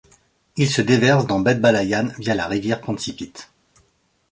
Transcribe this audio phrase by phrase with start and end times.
[0.57, 3.33] Il se déverse dans baie de Balayan via la rivière Pansipit.